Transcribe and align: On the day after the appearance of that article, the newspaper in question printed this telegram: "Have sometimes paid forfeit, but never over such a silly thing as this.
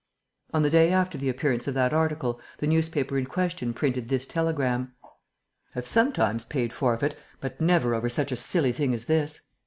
On 0.51 0.63
the 0.63 0.71
day 0.71 0.91
after 0.91 1.15
the 1.15 1.29
appearance 1.29 1.67
of 1.67 1.75
that 1.75 1.93
article, 1.93 2.41
the 2.57 2.65
newspaper 2.65 3.19
in 3.19 3.27
question 3.27 3.71
printed 3.71 4.09
this 4.09 4.25
telegram: 4.25 4.93
"Have 5.75 5.85
sometimes 5.85 6.43
paid 6.43 6.73
forfeit, 6.73 7.15
but 7.39 7.61
never 7.61 7.93
over 7.93 8.09
such 8.09 8.31
a 8.31 8.35
silly 8.35 8.71
thing 8.71 8.95
as 8.95 9.05
this. 9.05 9.41